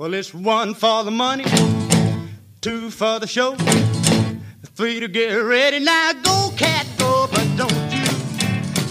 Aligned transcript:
Well, 0.00 0.14
it's 0.14 0.32
one 0.32 0.74
for 0.74 1.04
the 1.04 1.10
money, 1.10 1.44
two 2.62 2.88
for 2.88 3.20
the 3.20 3.26
show, 3.26 3.54
three 4.74 4.98
to 4.98 5.06
get 5.08 5.34
ready. 5.34 5.78
Now 5.78 6.12
go, 6.22 6.50
cat, 6.56 6.86
go, 6.96 7.28
but 7.30 7.46
don't 7.58 7.92
you 7.92 8.06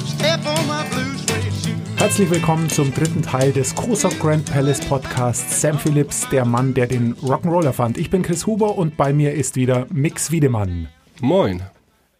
step 0.05 0.45
on 0.45 0.67
my 0.67 0.87
blue 0.89 1.17
suede 1.17 1.51
shoe. 1.63 1.75
Herzlich 1.97 2.29
willkommen 2.29 2.69
zum 2.69 2.93
dritten 2.93 3.23
Teil 3.23 3.51
des 3.51 3.73
Cossack 3.73 4.19
Grand 4.19 4.45
Palace 4.51 4.81
Podcasts. 4.81 5.59
Sam 5.59 5.79
Phillips, 5.79 6.29
der 6.29 6.45
Mann, 6.45 6.75
der 6.75 6.85
den 6.85 7.15
Rock'n'Roller 7.15 7.73
fand. 7.73 7.97
Ich 7.97 8.11
bin 8.11 8.21
Chris 8.21 8.45
Huber 8.45 8.77
und 8.77 8.95
bei 8.95 9.11
mir 9.11 9.33
ist 9.33 9.55
wieder 9.55 9.87
Mix 9.89 10.29
Wiedemann. 10.29 10.89
Moin. 11.21 11.63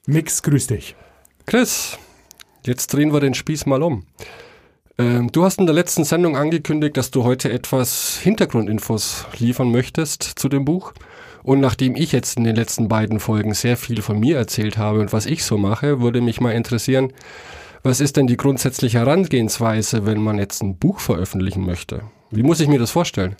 Mix, 0.08 0.42
grüß 0.42 0.66
dich. 0.66 0.96
Chris, 1.46 1.96
jetzt 2.66 2.92
drehen 2.92 3.14
wir 3.14 3.20
den 3.20 3.36
Spieß 3.36 3.68
mal 3.68 3.84
um. 3.84 4.08
Ähm, 5.00 5.32
du 5.32 5.46
hast 5.46 5.60
in 5.60 5.66
der 5.66 5.74
letzten 5.74 6.04
Sendung 6.04 6.36
angekündigt, 6.36 6.98
dass 6.98 7.10
du 7.10 7.24
heute 7.24 7.50
etwas 7.50 8.20
Hintergrundinfos 8.22 9.26
liefern 9.40 9.72
möchtest 9.72 10.24
zu 10.24 10.50
dem 10.50 10.66
Buch. 10.66 10.92
Und 11.42 11.62
nachdem 11.62 11.96
ich 11.96 12.12
jetzt 12.12 12.38
in 12.38 12.44
den 12.44 12.58
letzten 12.58 12.90
beiden 12.90 13.22
Folgen 13.22 13.54
sehr 13.54 13.78
viel 13.78 14.02
von 14.02 14.20
mir 14.20 14.38
erzählt 14.38 14.78
habe 14.78 15.00
und 15.00 15.14
was 15.14 15.26
ich 15.26 15.46
so 15.46 15.58
mache, 15.58 16.02
würde 16.02 16.20
mich 16.20 16.42
mal 16.42 16.52
interessieren, 16.52 17.14
was 17.82 18.02
ist 18.02 18.18
denn 18.18 18.28
die 18.28 18.36
grundsätzliche 18.36 19.00
Herangehensweise, 19.00 20.06
wenn 20.06 20.22
man 20.22 20.38
jetzt 20.38 20.62
ein 20.62 20.76
Buch 20.76 21.00
veröffentlichen 21.00 21.66
möchte? 21.66 22.02
Wie 22.30 22.44
muss 22.44 22.60
ich 22.60 22.68
mir 22.68 22.78
das 22.78 22.92
vorstellen? 22.92 23.38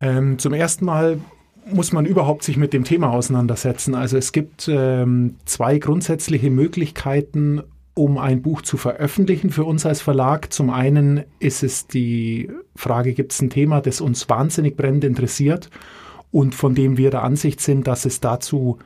Ähm, 0.00 0.38
zum 0.38 0.54
ersten 0.54 0.84
Mal 0.84 1.18
muss 1.66 1.90
man 1.90 2.06
überhaupt 2.06 2.44
sich 2.44 2.56
mit 2.56 2.72
dem 2.72 2.84
Thema 2.84 3.10
auseinandersetzen. 3.10 3.96
Also 3.96 4.16
es 4.16 4.30
gibt 4.30 4.68
ähm, 4.68 5.34
zwei 5.46 5.78
grundsätzliche 5.78 6.50
Möglichkeiten, 6.50 7.62
um 7.94 8.18
ein 8.18 8.42
Buch 8.42 8.62
zu 8.62 8.76
veröffentlichen 8.76 9.50
für 9.50 9.64
uns 9.64 9.84
als 9.84 10.00
Verlag. 10.00 10.52
Zum 10.52 10.70
einen 10.70 11.24
ist 11.38 11.62
es 11.62 11.86
die 11.86 12.50
Frage, 12.74 13.12
gibt 13.12 13.32
es 13.32 13.42
ein 13.42 13.50
Thema, 13.50 13.80
das 13.80 14.00
uns 14.00 14.28
wahnsinnig 14.28 14.76
brennend 14.76 15.04
interessiert 15.04 15.68
und 16.30 16.54
von 16.54 16.74
dem 16.74 16.96
wir 16.96 17.10
der 17.10 17.22
Ansicht 17.22 17.60
sind, 17.60 17.86
dass 17.86 18.04
es 18.04 18.20
dazu 18.20 18.78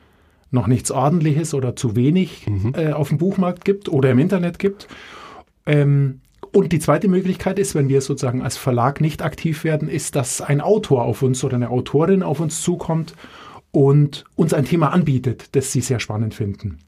noch 0.51 0.67
nichts 0.67 0.91
Ordentliches 0.91 1.55
oder 1.55 1.77
zu 1.77 1.97
wenig 1.97 2.47
mhm. 2.49 2.73
äh, 2.77 2.93
auf 2.93 3.09
dem 3.09 3.19
Buchmarkt 3.19 3.65
gibt 3.65 3.89
oder 3.89 4.11
im 4.11 4.19
Internet 4.19 4.59
gibt. 4.59 4.89
Ähm, 5.67 6.21
und 6.53 6.73
die 6.73 6.79
zweite 6.79 7.09
Möglichkeit 7.09 7.59
ist, 7.59 7.75
wenn 7.75 7.89
wir 7.89 8.01
sozusagen 8.01 8.43
als 8.43 8.57
Verlag 8.57 9.01
nicht 9.01 9.23
aktiv 9.23 9.65
werden, 9.65 9.89
ist, 9.89 10.17
dass 10.17 10.41
ein 10.41 10.61
Autor 10.61 11.05
auf 11.05 11.23
uns 11.23 11.45
oder 11.45 11.57
eine 11.57 11.71
Autorin 11.71 12.23
auf 12.23 12.41
uns 12.41 12.63
zukommt 12.63 13.15
und 13.73 14.25
uns 14.37 14.55
ein 14.55 14.65
Thema 14.65 14.93
anbietet, 14.93 15.55
das 15.55 15.71
sie 15.71 15.81
sehr 15.81 16.01
spannend 16.01 16.35
finden. 16.35 16.79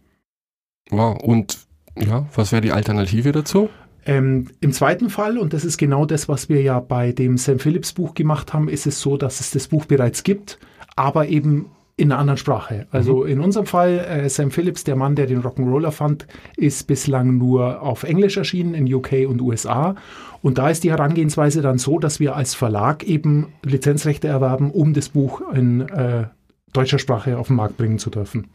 Wow, 0.90 1.18
und 1.20 1.67
ja, 2.00 2.26
was 2.34 2.52
wäre 2.52 2.62
die 2.62 2.72
Alternative 2.72 3.32
dazu? 3.32 3.68
Ähm, 4.06 4.48
Im 4.60 4.72
zweiten 4.72 5.10
Fall, 5.10 5.38
und 5.38 5.52
das 5.52 5.64
ist 5.64 5.76
genau 5.76 6.06
das, 6.06 6.28
was 6.28 6.48
wir 6.48 6.62
ja 6.62 6.80
bei 6.80 7.12
dem 7.12 7.36
Sam 7.36 7.58
Phillips 7.58 7.92
Buch 7.92 8.14
gemacht 8.14 8.54
haben, 8.54 8.68
ist 8.68 8.86
es 8.86 9.00
so, 9.00 9.16
dass 9.16 9.40
es 9.40 9.50
das 9.50 9.68
Buch 9.68 9.84
bereits 9.84 10.22
gibt, 10.22 10.58
aber 10.96 11.28
eben 11.28 11.66
in 11.98 12.12
einer 12.12 12.20
anderen 12.20 12.38
Sprache. 12.38 12.86
Also 12.92 13.24
mhm. 13.24 13.28
in 13.28 13.40
unserem 13.40 13.66
Fall, 13.66 13.98
äh, 13.98 14.28
Sam 14.30 14.50
Phillips, 14.50 14.84
der 14.84 14.96
Mann, 14.96 15.16
der 15.16 15.26
den 15.26 15.42
Rock'n'Roller 15.42 15.90
fand, 15.90 16.26
ist 16.56 16.86
bislang 16.86 17.36
nur 17.38 17.82
auf 17.82 18.04
Englisch 18.04 18.36
erschienen 18.36 18.74
in 18.74 18.92
UK 18.92 19.28
und 19.28 19.42
USA. 19.42 19.96
Und 20.40 20.58
da 20.58 20.70
ist 20.70 20.84
die 20.84 20.90
Herangehensweise 20.90 21.60
dann 21.60 21.78
so, 21.78 21.98
dass 21.98 22.20
wir 22.20 22.36
als 22.36 22.54
Verlag 22.54 23.02
eben 23.02 23.48
Lizenzrechte 23.64 24.28
erwerben, 24.28 24.70
um 24.70 24.94
das 24.94 25.08
Buch 25.08 25.42
in 25.52 25.80
äh, 25.88 26.28
deutscher 26.72 27.00
Sprache 27.00 27.36
auf 27.36 27.48
den 27.48 27.56
Markt 27.56 27.76
bringen 27.76 27.98
zu 27.98 28.10
dürfen. 28.10 28.46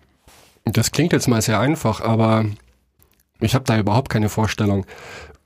Das 0.64 0.92
klingt 0.92 1.12
jetzt 1.12 1.28
mal 1.28 1.42
sehr 1.42 1.60
einfach, 1.60 2.00
aber 2.00 2.46
ich 3.40 3.56
habe 3.56 3.66
da 3.66 3.78
überhaupt 3.78 4.10
keine 4.10 4.30
Vorstellung. 4.30 4.86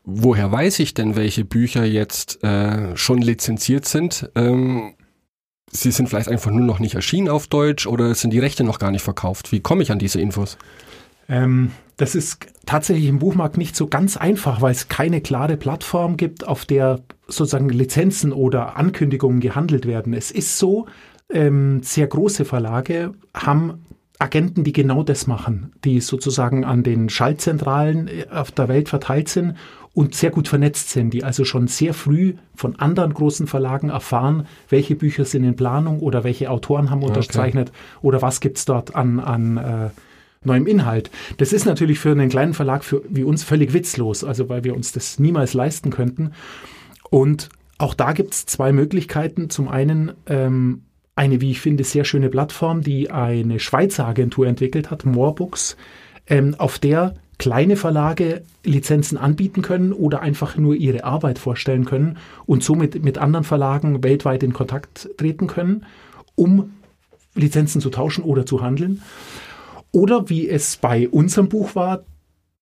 Woher 0.03 0.51
weiß 0.51 0.79
ich 0.79 0.93
denn, 0.93 1.15
welche 1.15 1.43
Bücher 1.43 1.83
jetzt 1.83 2.43
äh, 2.43 2.95
schon 2.95 3.21
lizenziert 3.21 3.85
sind? 3.85 4.29
Ähm, 4.35 4.93
sie 5.69 5.91
sind 5.91 6.07
vielleicht 6.07 6.29
einfach 6.29 6.51
nur 6.51 6.65
noch 6.65 6.79
nicht 6.79 6.95
erschienen 6.95 7.27
auf 7.27 7.47
Deutsch 7.47 7.87
oder 7.87 8.15
sind 8.15 8.31
die 8.31 8.39
Rechte 8.39 8.63
noch 8.63 8.79
gar 8.79 8.91
nicht 8.91 9.03
verkauft? 9.03 9.51
Wie 9.51 9.59
komme 9.59 9.83
ich 9.83 9.91
an 9.91 9.99
diese 9.99 10.21
Infos? 10.21 10.57
Ähm, 11.27 11.71
das 11.97 12.15
ist 12.15 12.47
tatsächlich 12.65 13.07
im 13.07 13.19
Buchmarkt 13.19 13.57
nicht 13.57 13.75
so 13.75 13.87
ganz 13.87 14.15
einfach, 14.15 14.61
weil 14.61 14.71
es 14.71 14.87
keine 14.87 15.19
klare 15.19 15.57
Plattform 15.57 16.15
gibt, 16.15 16.47
auf 16.47 16.63
der 16.63 17.01
sozusagen 17.27 17.69
Lizenzen 17.69 18.31
oder 18.31 18.77
Ankündigungen 18.77 19.41
gehandelt 19.41 19.85
werden. 19.85 20.13
Es 20.13 20.31
ist 20.31 20.57
so, 20.57 20.85
ähm, 21.29 21.81
sehr 21.83 22.07
große 22.07 22.45
Verlage 22.45 23.13
haben 23.33 23.85
Agenten, 24.19 24.63
die 24.63 24.73
genau 24.73 25.03
das 25.03 25.27
machen, 25.27 25.73
die 25.83 26.01
sozusagen 26.01 26.65
an 26.65 26.83
den 26.83 27.09
Schaltzentralen 27.09 28.07
äh, 28.07 28.25
auf 28.31 28.51
der 28.51 28.67
Welt 28.67 28.89
verteilt 28.89 29.29
sind 29.29 29.55
und 29.93 30.15
sehr 30.15 30.31
gut 30.31 30.47
vernetzt 30.47 30.89
sind, 30.89 31.11
die 31.11 31.23
also 31.23 31.43
schon 31.43 31.67
sehr 31.67 31.93
früh 31.93 32.35
von 32.55 32.75
anderen 32.77 33.13
großen 33.13 33.47
Verlagen 33.47 33.89
erfahren, 33.89 34.47
welche 34.69 34.95
Bücher 34.95 35.25
sind 35.25 35.43
in 35.43 35.55
Planung 35.55 35.99
oder 35.99 36.23
welche 36.23 36.49
Autoren 36.49 36.89
haben 36.89 37.03
unterzeichnet 37.03 37.69
okay. 37.69 37.77
oder 38.01 38.21
was 38.21 38.39
gibt's 38.39 38.65
dort 38.65 38.95
an, 38.95 39.19
an 39.19 39.57
äh, 39.57 39.89
neuem 40.43 40.67
Inhalt. 40.67 41.11
Das 41.37 41.53
ist 41.53 41.65
natürlich 41.65 41.99
für 41.99 42.11
einen 42.11 42.29
kleinen 42.29 42.53
Verlag 42.53 42.83
für, 42.83 43.01
wie 43.09 43.23
uns 43.23 43.43
völlig 43.43 43.73
witzlos, 43.73 44.23
also 44.23 44.49
weil 44.49 44.63
wir 44.63 44.75
uns 44.75 44.91
das 44.91 45.19
niemals 45.19 45.53
leisten 45.53 45.89
könnten. 45.89 46.31
Und 47.09 47.49
auch 47.77 47.93
da 47.93 48.13
gibt's 48.13 48.45
zwei 48.45 48.71
Möglichkeiten. 48.71 49.49
Zum 49.49 49.67
einen 49.67 50.13
ähm, 50.25 50.83
eine, 51.17 51.41
wie 51.41 51.51
ich 51.51 51.61
finde, 51.61 51.83
sehr 51.83 52.05
schöne 52.05 52.29
Plattform, 52.29 52.81
die 52.81 53.11
eine 53.11 53.59
Schweizer 53.59 54.07
Agentur 54.07 54.47
entwickelt 54.47 54.91
hat, 54.91 55.05
Moorbooks, 55.05 55.77
ähm, 56.27 56.55
auf 56.57 56.79
der 56.79 57.15
kleine 57.37 57.75
Verlage 57.75 58.43
Lizenzen 58.63 59.17
anbieten 59.17 59.61
können 59.61 59.93
oder 59.93 60.21
einfach 60.21 60.57
nur 60.57 60.75
ihre 60.75 61.03
Arbeit 61.03 61.39
vorstellen 61.39 61.85
können 61.85 62.17
und 62.45 62.63
somit 62.63 63.03
mit 63.03 63.17
anderen 63.17 63.43
Verlagen 63.43 64.03
weltweit 64.03 64.43
in 64.43 64.53
Kontakt 64.53 65.09
treten 65.17 65.47
können, 65.47 65.85
um 66.35 66.71
Lizenzen 67.35 67.81
zu 67.81 67.89
tauschen 67.89 68.23
oder 68.23 68.45
zu 68.45 68.61
handeln. 68.61 69.01
Oder 69.91 70.29
wie 70.29 70.49
es 70.49 70.77
bei 70.77 71.07
unserem 71.07 71.49
Buch 71.49 71.75
war, 71.75 72.03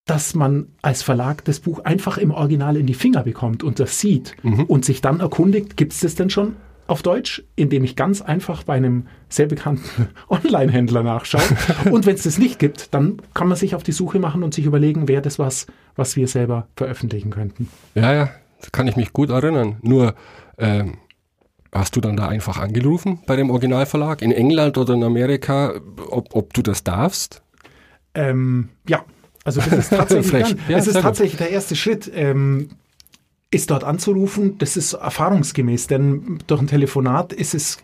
dass 0.04 0.34
man 0.34 0.68
als 0.82 1.02
Verlag 1.02 1.44
das 1.44 1.60
Buch 1.60 1.80
einfach 1.80 2.16
im 2.16 2.30
Original 2.30 2.76
in 2.76 2.86
die 2.86 2.94
Finger 2.94 3.24
bekommt 3.24 3.64
und 3.64 3.80
das 3.80 3.98
sieht 3.98 4.36
mhm. 4.42 4.64
und 4.64 4.84
sich 4.84 5.00
dann 5.00 5.20
erkundigt, 5.20 5.76
gibt 5.76 5.92
es 5.92 6.00
das 6.00 6.14
denn 6.14 6.30
schon? 6.30 6.54
Auf 6.86 7.02
Deutsch, 7.02 7.42
indem 7.56 7.84
ich 7.84 7.96
ganz 7.96 8.22
einfach 8.22 8.62
bei 8.62 8.74
einem 8.74 9.06
sehr 9.28 9.46
bekannten 9.46 10.08
Online-Händler 10.28 11.02
nachschaue. 11.02 11.42
und 11.90 12.06
wenn 12.06 12.14
es 12.14 12.22
das 12.22 12.38
nicht 12.38 12.58
gibt, 12.58 12.94
dann 12.94 13.20
kann 13.34 13.48
man 13.48 13.56
sich 13.56 13.74
auf 13.74 13.82
die 13.82 13.92
Suche 13.92 14.18
machen 14.18 14.42
und 14.42 14.54
sich 14.54 14.64
überlegen, 14.64 15.08
wäre 15.08 15.22
das 15.22 15.38
was, 15.38 15.66
was 15.96 16.16
wir 16.16 16.28
selber 16.28 16.68
veröffentlichen 16.76 17.30
könnten. 17.30 17.68
Ja, 17.94 18.12
ja, 18.12 18.30
das 18.60 18.72
kann 18.72 18.86
ich 18.86 18.96
mich 18.96 19.12
gut 19.12 19.30
erinnern. 19.30 19.76
Nur, 19.82 20.14
ähm, 20.58 20.98
hast 21.72 21.96
du 21.96 22.00
dann 22.00 22.16
da 22.16 22.28
einfach 22.28 22.58
angerufen 22.58 23.20
bei 23.26 23.36
dem 23.36 23.50
Originalverlag 23.50 24.22
in 24.22 24.32
England 24.32 24.78
oder 24.78 24.94
in 24.94 25.02
Amerika, 25.02 25.74
ob, 26.08 26.34
ob 26.34 26.54
du 26.54 26.62
das 26.62 26.84
darfst? 26.84 27.42
Ähm, 28.14 28.70
ja, 28.88 29.04
also 29.44 29.60
das 29.60 29.72
ist 29.72 29.90
tatsächlich, 29.90 30.56
ja, 30.68 30.76
das 30.76 30.86
ist 30.86 31.00
tatsächlich 31.00 31.36
der 31.36 31.50
erste 31.50 31.76
Schritt. 31.76 32.10
Ähm, 32.14 32.70
ist 33.50 33.70
dort 33.70 33.84
anzurufen, 33.84 34.58
das 34.58 34.76
ist 34.76 34.94
erfahrungsgemäß, 34.94 35.86
denn 35.86 36.38
durch 36.46 36.60
ein 36.60 36.66
Telefonat 36.66 37.32
ist 37.32 37.54
es, 37.54 37.78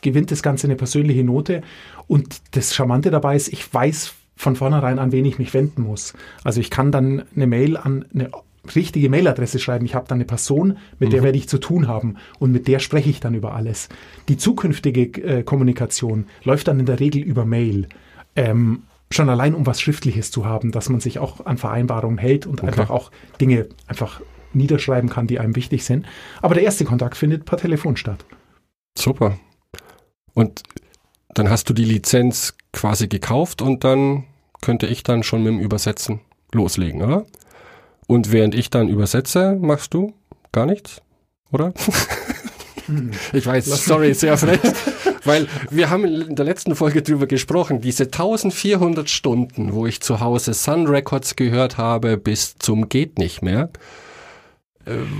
gewinnt 0.00 0.30
das 0.30 0.42
Ganze 0.42 0.66
eine 0.66 0.76
persönliche 0.76 1.24
Note. 1.24 1.62
Und 2.06 2.40
das 2.52 2.74
Charmante 2.74 3.10
dabei 3.10 3.36
ist, 3.36 3.48
ich 3.48 3.72
weiß 3.72 4.14
von 4.36 4.54
vornherein, 4.54 4.98
an 4.98 5.10
wen 5.10 5.24
ich 5.24 5.38
mich 5.38 5.52
wenden 5.54 5.82
muss. 5.82 6.14
Also 6.44 6.60
ich 6.60 6.70
kann 6.70 6.92
dann 6.92 7.24
eine 7.34 7.46
Mail 7.48 7.76
an 7.76 8.04
eine 8.14 8.30
richtige 8.74 9.10
Mailadresse 9.10 9.58
schreiben. 9.58 9.84
Ich 9.84 9.94
habe 9.94 10.06
dann 10.08 10.18
eine 10.18 10.24
Person, 10.24 10.78
mit 10.98 11.08
mhm. 11.08 11.12
der 11.12 11.22
werde 11.24 11.38
ich 11.38 11.48
zu 11.48 11.58
tun 11.58 11.88
haben 11.88 12.16
und 12.38 12.52
mit 12.52 12.68
der 12.68 12.78
spreche 12.78 13.10
ich 13.10 13.20
dann 13.20 13.34
über 13.34 13.54
alles. 13.54 13.88
Die 14.28 14.36
zukünftige 14.36 15.22
äh, 15.22 15.42
Kommunikation 15.42 16.26
läuft 16.44 16.68
dann 16.68 16.78
in 16.78 16.86
der 16.86 17.00
Regel 17.00 17.22
über 17.22 17.44
Mail. 17.44 17.88
Ähm, 18.36 18.84
schon 19.10 19.28
allein 19.28 19.54
um 19.54 19.66
was 19.66 19.80
Schriftliches 19.80 20.30
zu 20.30 20.44
haben, 20.44 20.70
dass 20.70 20.88
man 20.90 21.00
sich 21.00 21.18
auch 21.18 21.46
an 21.46 21.56
Vereinbarungen 21.56 22.18
hält 22.18 22.46
und 22.46 22.60
okay. 22.60 22.68
einfach 22.68 22.90
auch 22.90 23.10
Dinge 23.40 23.66
einfach 23.86 24.20
niederschreiben 24.52 25.10
kann, 25.10 25.26
die 25.26 25.38
einem 25.38 25.56
wichtig 25.56 25.84
sind. 25.84 26.06
Aber 26.42 26.54
der 26.54 26.64
erste 26.64 26.84
Kontakt 26.84 27.16
findet 27.16 27.44
per 27.44 27.58
Telefon 27.58 27.96
statt. 27.96 28.24
Super. 28.96 29.38
Und 30.34 30.62
dann 31.34 31.50
hast 31.50 31.68
du 31.68 31.74
die 31.74 31.84
Lizenz 31.84 32.54
quasi 32.72 33.08
gekauft 33.08 33.62
und 33.62 33.84
dann 33.84 34.24
könnte 34.60 34.86
ich 34.86 35.02
dann 35.02 35.22
schon 35.22 35.42
mit 35.42 35.52
dem 35.52 35.60
Übersetzen 35.60 36.20
loslegen, 36.52 37.02
oder? 37.02 37.26
Und 38.06 38.32
während 38.32 38.54
ich 38.54 38.70
dann 38.70 38.88
übersetze, 38.88 39.56
machst 39.60 39.94
du 39.94 40.14
gar 40.50 40.66
nichts, 40.66 41.02
oder? 41.52 41.74
Hm. 42.86 43.10
ich 43.32 43.46
weiß, 43.46 43.66
sorry, 43.84 44.14
sehr 44.14 44.38
frech. 44.38 44.60
Weil 45.24 45.46
wir 45.70 45.90
haben 45.90 46.04
in 46.04 46.36
der 46.36 46.44
letzten 46.44 46.74
Folge 46.74 47.02
drüber 47.02 47.26
gesprochen, 47.26 47.80
diese 47.80 48.04
1400 48.04 49.10
Stunden, 49.10 49.74
wo 49.74 49.86
ich 49.86 50.00
zu 50.00 50.20
Hause 50.20 50.54
Sun 50.54 50.86
Records 50.86 51.36
gehört 51.36 51.76
habe, 51.76 52.16
bis 52.16 52.56
zum 52.58 52.88
geht 52.88 53.18
nicht 53.18 53.42
mehr. 53.42 53.68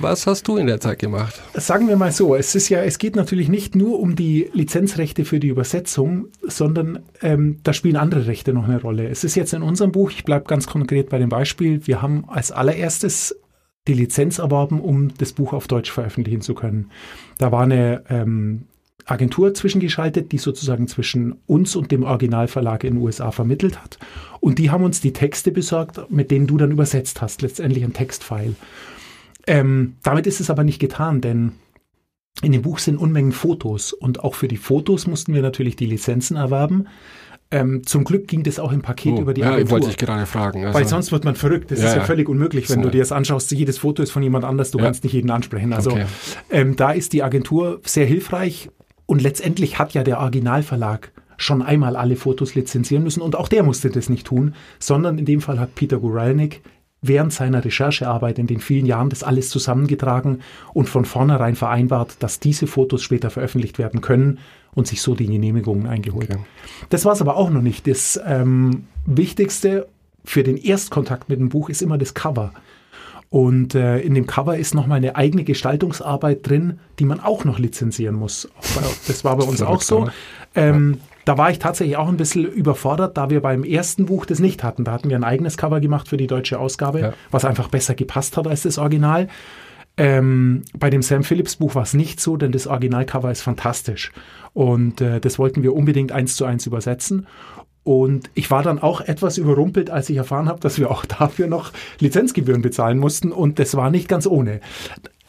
Was 0.01 0.27
hast 0.27 0.49
du 0.49 0.57
in 0.57 0.67
der 0.67 0.81
Zeit 0.81 0.99
gemacht? 0.99 1.43
Sagen 1.55 1.89
wir 1.89 1.97
mal 1.97 2.13
so, 2.13 2.35
es 2.35 2.55
ist 2.55 2.69
ja, 2.69 2.83
es 2.83 2.99
geht 2.99 3.17
natürlich 3.17 3.49
nicht 3.49 3.75
nur 3.77 4.01
um 4.01 4.17
die 4.17 4.49
Lizenzrechte 4.53 5.25
für 5.25 5.41
die 5.41 5.49
Übersetzung, 5.49 6.29
sondern 6.43 7.01
ähm, 7.21 7.59
da 7.65 7.73
spielen 7.73 7.97
andere 7.97 8.27
Rechte 8.27 8.53
noch 8.53 8.65
eine 8.65 8.81
Rolle. 8.81 9.09
Es 9.09 9.25
ist 9.25 9.35
jetzt 9.35 9.53
in 9.53 9.63
unserem 9.63 9.93
Buch, 9.93 10.11
ich 10.11 10.25
bleibe 10.25 10.47
ganz 10.47 10.67
konkret 10.67 11.11
bei 11.11 11.19
dem 11.19 11.29
Beispiel, 11.29 11.87
wir 11.87 12.01
haben 12.01 12.25
als 12.29 12.51
allererstes 12.51 13.37
die 13.87 13.95
Lizenz 13.95 14.39
erworben, 14.39 14.81
um 14.81 15.15
das 15.17 15.33
Buch 15.33 15.53
auf 15.53 15.67
Deutsch 15.67 15.91
veröffentlichen 15.91 16.41
zu 16.41 16.55
können. 16.55 16.91
Da 17.39 17.53
war 17.53 17.63
eine 17.63 18.05
ähm, 18.09 18.67
Agentur 19.07 19.55
zwischengeschaltet, 19.55 20.33
die 20.33 20.39
sozusagen 20.39 20.87
zwischen 20.87 21.37
uns 21.47 21.75
und 21.75 21.91
dem 21.91 22.03
Originalverlag 22.03 22.85
in 22.85 22.95
den 22.95 23.03
USA 23.03 23.33
vermittelt 23.33 23.83
hat. 23.83 23.99
Und 24.41 24.59
die 24.59 24.71
haben 24.71 24.85
uns 24.85 25.01
die 25.01 25.13
Texte 25.13 25.51
besorgt, 25.51 26.11
mit 26.11 26.31
denen 26.31 26.47
du 26.47 26.59
dann 26.59 26.71
übersetzt 26.71 27.23
hast, 27.23 27.43
letztendlich 27.43 27.85
ein 27.85 27.95
Textfile. 27.95 28.55
Ähm, 29.49 29.97
damit 30.03 30.27
ist 30.27 30.41
es 30.41 30.51
aber 30.51 30.63
nicht 30.65 30.79
getan, 30.79 31.21
denn 31.21 31.53
in 32.43 32.53
dem 32.53 32.63
Buch 32.63 32.79
sind 32.79 32.97
Unmengen 32.99 33.33
Fotos 33.33 33.93
und 33.93 34.21
auch 34.23 34.35
für 34.35 34.47
die 34.49 34.57
Fotos 34.57 35.07
mussten 35.07 35.35
wir 35.35 35.43
natürlich 35.43 35.75
die 35.77 35.87
Lizenzen 35.87 36.37
erwerben. 36.37 36.87
Ähm, 37.51 37.85
zum 37.87 38.05
Glück 38.05 38.29
ging 38.29 38.43
das 38.43 38.59
auch 38.61 38.73
im 38.73 38.83
Paket 38.83 39.15
Oh, 39.15 39.21
über 39.23 39.33
die 39.33 39.41
ja, 39.41 39.53
Agentur. 39.53 39.71
wollte 39.73 39.89
ich 39.89 39.97
gerade 39.97 40.27
fragen. 40.27 40.67
Also, 40.67 40.79
Weil 40.79 40.87
sonst 40.87 41.13
wird 41.13 41.25
man 41.25 41.35
verrückt. 41.35 41.71
Das 41.71 41.79
Ja, 41.81 41.87
ist 41.87 41.93
ja 41.95 41.99
ja. 42.01 42.05
völlig 42.05 42.29
unmöglich, 42.29 42.69
wenn 42.69 42.77
So. 42.77 42.83
du 42.83 42.91
dir 42.91 43.01
das 43.01 43.11
anschaust. 43.11 43.51
Jedes 43.53 43.79
Foto 43.79 44.03
ist 44.03 44.11
von 44.11 44.23
jemand 44.23 44.45
anders, 44.45 44.71
du 44.71 44.79
Ja. 44.79 44.85
kannst 44.85 45.03
nicht 45.03 45.15
jeden 45.15 45.31
ansprechen. 45.31 45.73
Also 45.73 45.93
Okay. 45.93 46.05
ähm, 46.51 46.77
da 46.77 46.91
ist 46.93 47.15
die 47.15 47.23
Agentur 47.23 47.81
sehr 47.85 48.05
hilfreich 48.05 48.69
und 49.07 49.23
letztendlich 49.23 49.79
hat 49.79 49.95
ja 49.95 50.05
der 50.05 50.19
Originalverlag 50.21 51.11
schon 51.39 51.63
einmal 51.63 51.97
alle 51.97 52.17
Fotos 52.17 52.55
lizenzieren 52.55 53.03
müssen 53.03 53.23
und 53.23 53.35
auch 53.35 53.49
der 53.49 53.63
musste 53.63 53.89
das 53.89 54.11
nicht 54.11 54.27
tun, 54.27 54.55
sondern 54.79 55.19
in 55.19 55.25
dem 55.25 55.41
Fall 55.41 55.59
hat 55.59 55.75
Peter 55.75 55.99
Guralnik 55.99 56.61
während 57.01 57.33
seiner 57.33 57.65
Recherchearbeit 57.65 58.39
in 58.39 58.47
den 58.47 58.61
vielen 58.61 58.87
Jahren 58.87 59.09
das 59.11 59.23
alles 59.23 59.51
zusammengetragen 59.51 60.41
und 60.75 60.89
von 60.89 61.05
vornherein 61.05 61.55
vereinbart, 61.55 62.17
dass 62.21 62.41
diese 62.41 62.67
Fotos 62.67 63.03
später 63.03 63.31
veröffentlicht 63.31 63.79
werden 63.79 64.01
können 64.01 64.39
und 64.75 64.87
sich 64.87 65.01
so 65.01 65.15
die 65.15 65.27
Genehmigungen 65.27 65.87
eingeholt. 65.87 66.31
Okay. 66.31 66.41
Das 66.91 67.05
war 67.05 67.13
es 67.13 67.21
aber 67.21 67.37
auch 67.37 67.51
noch 67.51 67.63
nicht. 67.63 67.87
Das 67.87 68.21
ähm, 68.25 68.87
Wichtigste 69.07 69.87
für 70.25 70.43
den 70.43 70.57
Erstkontakt 70.57 71.29
mit 71.29 71.39
dem 71.39 71.49
Buch 71.49 71.71
ist 71.71 71.83
immer 71.83 71.99
das 71.99 72.15
Cover. 72.15 72.53
Und 73.31 73.75
äh, 73.75 74.01
in 74.01 74.15
dem 74.15 74.27
Cover 74.27 74.57
ist 74.57 74.75
nochmal 74.75 74.99
eine 74.99 75.17
eigene 75.17 75.45
Gestaltungsarbeit 75.45 76.49
drin, 76.49 76.79
die 76.99 77.05
man 77.05 77.21
auch 77.21 77.45
noch 77.45 77.59
lizenzieren 77.59 78.15
muss. 78.15 78.49
Das 79.07 79.23
war 79.25 79.37
bei 79.37 79.45
uns 79.45 79.61
auch 79.61 79.83
so. 79.83 80.09
Ähm, 80.55 80.99
Da 81.29 81.37
war 81.37 81.51
ich 81.51 81.59
tatsächlich 81.59 81.99
auch 81.99 82.09
ein 82.09 82.17
bisschen 82.17 82.47
überfordert, 82.47 83.19
da 83.19 83.29
wir 83.29 83.43
beim 83.43 83.63
ersten 83.63 84.07
Buch 84.07 84.25
das 84.25 84.39
nicht 84.39 84.65
hatten. 84.65 84.85
Da 84.85 84.93
hatten 84.93 85.11
wir 85.11 85.17
ein 85.17 85.25
eigenes 85.25 85.59
Cover 85.59 85.79
gemacht 85.79 86.09
für 86.09 86.17
die 86.17 86.27
deutsche 86.27 86.59
Ausgabe, 86.59 87.01
Ja. 87.01 87.13
was 87.31 87.45
einfach 87.45 87.69
besser 87.69 87.95
gepasst 87.95 88.39
hat 88.39 88.47
als 88.47 88.63
das 88.63 88.79
Original. 88.79 89.29
Ähm, 89.99 90.63
bei 90.79 90.89
dem 90.89 91.03
Sam 91.03 91.25
Phillips 91.25 91.57
Buch 91.57 91.75
war 91.75 91.83
es 91.83 91.93
nicht 91.93 92.19
so, 92.19 92.39
denn 92.39 92.51
das 92.51 92.67
Originalcover 92.67 93.31
ist 93.31 93.43
fantastisch. 93.43 94.11
Und 94.55 95.03
äh, 95.03 95.21
das 95.21 95.39
wollten 95.39 95.63
wir 95.63 95.75
unbedingt 95.75 96.13
eins 96.13 96.35
zu 96.35 96.47
eins 96.47 96.65
übersetzen. 96.65 97.27
Und 97.85 98.31
ich 98.33 98.51
war 98.51 98.63
dann 98.63 98.79
auch 98.79 99.03
etwas 99.03 99.37
überrumpelt, 99.37 99.91
als 99.91 100.09
ich 100.09 100.17
erfahren 100.17 100.49
habe, 100.49 100.61
dass 100.61 100.79
wir 100.79 100.91
auch 100.91 101.05
dafür 101.19 101.47
noch 101.47 101.73
Lizenzgebühren 102.01 102.63
bezahlen 102.63 102.97
mussten. 102.97 103.33
Und 103.33 103.59
das 103.59 103.77
war 103.77 103.91
nicht 103.91 104.09
ganz 104.09 104.27
ohne. 104.27 104.61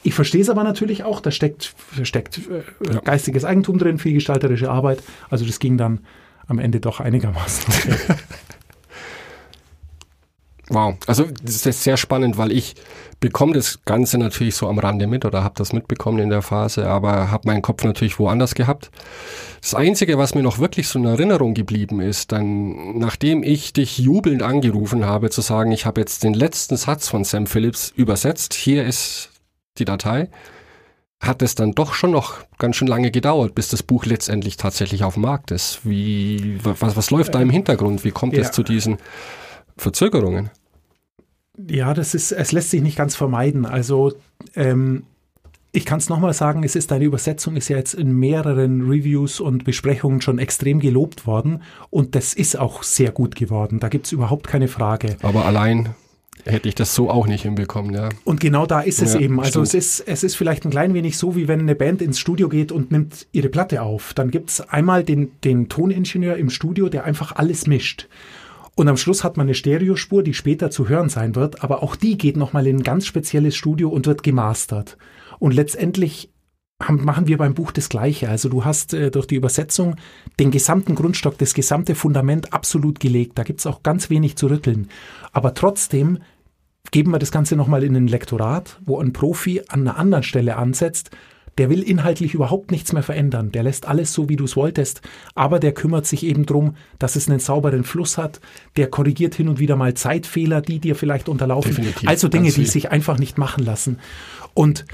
Ich 0.03 0.13
verstehe 0.13 0.41
es 0.41 0.49
aber 0.49 0.63
natürlich 0.63 1.03
auch, 1.03 1.19
da 1.19 1.31
steckt, 1.31 1.75
steckt 2.03 2.37
äh, 2.37 2.93
Ja. 2.93 2.99
geistiges 3.01 3.43
Eigentum 3.43 3.77
drin, 3.77 3.97
viel 3.99 4.13
gestalterische 4.13 4.69
Arbeit. 4.71 5.03
Also 5.29 5.45
das 5.45 5.59
ging 5.59 5.77
dann 5.77 5.99
am 6.47 6.59
Ende 6.59 6.79
doch 6.79 6.99
einigermaßen. 6.99 7.73
Wow, 10.71 10.97
also 11.07 11.25
das 11.43 11.65
ist 11.65 11.83
sehr 11.83 11.97
spannend, 11.97 12.37
weil 12.37 12.51
ich 12.51 12.75
bekomme 13.19 13.53
das 13.53 13.79
Ganze 13.85 14.19
natürlich 14.19 14.53
so 14.55 14.67
am 14.69 14.77
Rande 14.77 15.07
mit 15.07 15.25
oder 15.25 15.43
habe 15.43 15.55
das 15.57 15.73
mitbekommen 15.73 16.19
in 16.19 16.29
der 16.29 16.43
Phase, 16.43 16.87
aber 16.87 17.31
habe 17.31 17.47
meinen 17.47 17.63
Kopf 17.63 17.83
natürlich 17.83 18.19
woanders 18.19 18.53
gehabt. 18.53 18.91
Das 19.61 19.73
Einzige, 19.73 20.19
was 20.19 20.35
mir 20.35 20.43
noch 20.43 20.59
wirklich 20.59 20.87
so 20.87 20.99
in 20.99 21.05
Erinnerung 21.05 21.55
geblieben 21.55 22.01
ist, 22.01 22.31
dann 22.31 22.99
nachdem 22.99 23.41
ich 23.41 23.73
dich 23.73 23.97
jubelnd 23.97 24.43
angerufen 24.43 25.05
habe, 25.05 25.31
zu 25.31 25.41
sagen, 25.41 25.71
ich 25.71 25.87
habe 25.87 26.01
jetzt 26.01 26.23
den 26.23 26.35
letzten 26.35 26.77
Satz 26.77 27.07
von 27.09 27.23
Sam 27.23 27.47
Phillips 27.47 27.91
übersetzt, 27.95 28.53
hier 28.53 28.85
ist 28.85 29.31
die 29.77 29.85
Datei, 29.85 30.29
hat 31.21 31.41
es 31.41 31.55
dann 31.55 31.73
doch 31.73 31.93
schon 31.93 32.11
noch 32.11 32.37
ganz 32.57 32.77
schön 32.77 32.87
lange 32.87 33.11
gedauert, 33.11 33.53
bis 33.53 33.67
das 33.67 33.83
Buch 33.83 34.05
letztendlich 34.05 34.57
tatsächlich 34.57 35.03
auf 35.03 35.15
dem 35.15 35.23
Markt 35.23 35.51
ist. 35.51 35.81
Wie, 35.83 36.59
was, 36.63 36.95
was 36.95 37.11
läuft 37.11 37.35
da 37.35 37.41
im 37.41 37.49
Hintergrund? 37.49 38.05
Wie 38.05 38.11
kommt 38.11 38.33
ja. 38.33 38.41
es 38.41 38.51
zu 38.51 38.63
diesen 38.63 38.97
Verzögerungen? 39.77 40.49
Ja, 41.69 41.93
das 41.93 42.13
ist, 42.13 42.31
es 42.31 42.53
lässt 42.53 42.69
sich 42.69 42.81
nicht 42.81 42.97
ganz 42.97 43.15
vermeiden. 43.15 43.65
Also 43.65 44.13
ähm, 44.55 45.03
ich 45.71 45.85
kann 45.85 45.99
es 45.99 46.07
nochmal 46.09 46.33
sagen, 46.33 46.63
es 46.63 46.75
ist 46.75 46.91
deine 46.91 47.05
Übersetzung 47.05 47.55
ist 47.57 47.67
ja 47.67 47.77
jetzt 47.77 47.93
in 47.93 48.13
mehreren 48.13 48.89
Reviews 48.89 49.39
und 49.39 49.65
Besprechungen 49.65 50.21
schon 50.21 50.39
extrem 50.39 50.79
gelobt 50.79 51.27
worden 51.27 51.63
und 51.89 52.15
das 52.15 52.33
ist 52.33 52.57
auch 52.57 52.83
sehr 52.83 53.11
gut 53.11 53.35
geworden. 53.35 53.79
Da 53.79 53.89
gibt 53.89 54.05
es 54.05 54.11
überhaupt 54.11 54.47
keine 54.47 54.67
Frage. 54.67 55.17
Aber 55.21 55.45
allein 55.45 55.89
hätte 56.45 56.67
ich 56.67 56.75
das 56.75 56.95
so 56.95 57.09
auch 57.09 57.27
nicht 57.27 57.43
hinbekommen, 57.43 57.93
ja. 57.93 58.09
Und 58.23 58.39
genau 58.39 58.65
da 58.65 58.81
ist 58.81 59.01
es 59.01 59.13
Ja, 59.13 59.19
eben. 59.19 59.39
Also 59.39 59.61
es 59.61 59.73
ist, 59.73 59.99
es 60.01 60.23
ist 60.23 60.35
vielleicht 60.35 60.65
ein 60.65 60.71
klein 60.71 60.93
wenig 60.93 61.17
so, 61.17 61.35
wie 61.35 61.47
wenn 61.47 61.59
eine 61.59 61.75
Band 61.75 62.01
ins 62.01 62.19
Studio 62.19 62.49
geht 62.49 62.71
und 62.71 62.91
nimmt 62.91 63.27
ihre 63.31 63.49
Platte 63.49 63.81
auf. 63.81 64.13
Dann 64.13 64.31
gibt 64.31 64.49
es 64.49 64.61
einmal 64.61 65.03
den, 65.03 65.31
den 65.43 65.69
Toningenieur 65.69 66.37
im 66.37 66.49
Studio, 66.49 66.89
der 66.89 67.03
einfach 67.03 67.35
alles 67.35 67.67
mischt. 67.67 68.07
Und 68.75 68.87
am 68.87 68.97
Schluss 68.97 69.23
hat 69.23 69.35
man 69.35 69.47
eine 69.47 69.55
Stereospur, 69.55 70.23
die 70.23 70.33
später 70.33 70.71
zu 70.71 70.87
hören 70.87 71.09
sein 71.09 71.35
wird, 71.35 71.63
aber 71.63 71.83
auch 71.83 71.97
die 71.97 72.17
geht 72.17 72.37
nochmal 72.37 72.65
in 72.65 72.77
ein 72.77 72.83
ganz 72.83 73.05
spezielles 73.05 73.55
Studio 73.55 73.89
und 73.89 74.07
wird 74.07 74.23
gemastert. 74.23 74.97
Und 75.37 75.53
letztendlich 75.53 76.29
haben, 76.81 77.03
machen 77.03 77.27
wir 77.27 77.37
beim 77.37 77.53
Buch 77.53 77.71
das 77.71 77.89
Gleiche. 77.89 78.29
Also 78.29 78.49
du 78.49 78.63
hast 78.65 78.93
äh, 78.93 79.11
durch 79.11 79.27
die 79.27 79.35
Übersetzung 79.35 79.95
den 80.39 80.51
gesamten 80.51 80.95
Grundstock, 80.95 81.37
das 81.37 81.53
gesamte 81.53 81.95
Fundament 81.95 82.53
absolut 82.53 82.99
gelegt. 82.99 83.37
Da 83.37 83.43
gibt's 83.43 83.65
auch 83.65 83.83
ganz 83.83 84.09
wenig 84.09 84.37
zu 84.37 84.47
rütteln. 84.47 84.89
Aber 85.31 85.53
trotzdem 85.53 86.19
geben 86.91 87.11
wir 87.11 87.19
das 87.19 87.31
Ganze 87.31 87.55
nochmal 87.55 87.83
in 87.83 87.95
ein 87.95 88.07
Lektorat, 88.07 88.79
wo 88.85 88.99
ein 88.99 89.13
Profi 89.13 89.61
an 89.67 89.81
einer 89.81 89.97
anderen 89.97 90.23
Stelle 90.23 90.55
ansetzt. 90.55 91.11
Der 91.57 91.69
will 91.69 91.83
inhaltlich 91.83 92.33
überhaupt 92.33 92.71
nichts 92.71 92.93
mehr 92.93 93.03
verändern. 93.03 93.51
Der 93.51 93.63
lässt 93.63 93.85
alles 93.85 94.13
so, 94.13 94.29
wie 94.29 94.37
du 94.37 94.45
es 94.45 94.55
wolltest. 94.55 95.01
Aber 95.35 95.59
der 95.59 95.73
kümmert 95.73 96.05
sich 96.05 96.23
eben 96.23 96.45
drum, 96.45 96.77
dass 96.99 97.17
es 97.17 97.27
einen 97.27 97.39
sauberen 97.39 97.83
Fluss 97.83 98.17
hat. 98.17 98.39
Der 98.77 98.89
korrigiert 98.89 99.35
hin 99.35 99.49
und 99.49 99.59
wieder 99.59 99.75
mal 99.75 99.93
Zeitfehler, 99.93 100.61
die 100.61 100.79
dir 100.79 100.95
vielleicht 100.95 101.27
unterlaufen. 101.27 101.75
Definitiv, 101.75 102.07
also 102.07 102.29
Dinge, 102.29 102.49
die 102.51 102.65
sich 102.65 102.91
einfach 102.91 103.19
nicht 103.19 103.37
machen 103.37 103.65
lassen. 103.65 103.99
Und 104.53 104.85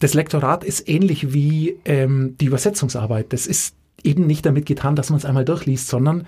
das 0.00 0.14
Lektorat 0.14 0.64
ist 0.64 0.88
ähnlich 0.88 1.32
wie 1.32 1.78
ähm, 1.84 2.36
die 2.40 2.46
Übersetzungsarbeit. 2.46 3.32
Das 3.32 3.46
ist 3.46 3.74
eben 4.02 4.26
nicht 4.26 4.44
damit 4.44 4.66
getan, 4.66 4.96
dass 4.96 5.10
man 5.10 5.18
es 5.18 5.24
einmal 5.24 5.44
durchliest, 5.44 5.88
sondern 5.88 6.26